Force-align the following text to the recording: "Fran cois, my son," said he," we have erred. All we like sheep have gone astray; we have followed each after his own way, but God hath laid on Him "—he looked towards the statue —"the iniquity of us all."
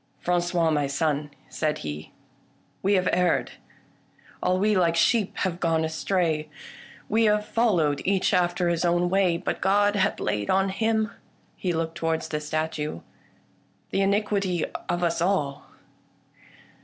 "Fran 0.19 0.41
cois, 0.41 0.71
my 0.71 0.87
son," 0.87 1.29
said 1.47 1.77
he," 1.85 2.11
we 2.81 2.93
have 2.95 3.07
erred. 3.13 3.51
All 4.41 4.57
we 4.57 4.75
like 4.75 4.95
sheep 4.95 5.37
have 5.37 5.59
gone 5.59 5.85
astray; 5.85 6.49
we 7.07 7.25
have 7.25 7.45
followed 7.45 8.01
each 8.03 8.33
after 8.33 8.67
his 8.69 8.83
own 8.83 9.11
way, 9.11 9.37
but 9.37 9.61
God 9.61 9.95
hath 9.95 10.19
laid 10.19 10.49
on 10.49 10.69
Him 10.69 11.11
"—he 11.55 11.71
looked 11.71 11.99
towards 11.99 12.29
the 12.29 12.39
statue 12.39 13.01
—"the 13.91 14.01
iniquity 14.01 14.65
of 14.89 15.03
us 15.03 15.21
all." 15.21 15.65